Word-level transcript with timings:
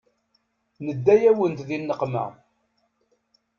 Nedda-yawent 0.85 1.59
di 1.67 1.77
nneqma. 1.79 2.25